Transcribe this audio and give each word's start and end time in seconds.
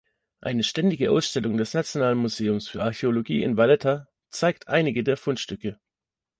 Eine 0.39 0.63
ständige 0.63 1.11
Ausstellung 1.11 1.57
des 1.57 1.75
Nationalen 1.75 2.17
Museums 2.17 2.67
für 2.67 2.81
Archäologie 2.81 3.43
in 3.43 3.55
Valletta 3.55 4.07
zeigt 4.31 4.67
einige 4.67 5.03
der 5.03 5.15
Fundstücke. 5.15 5.79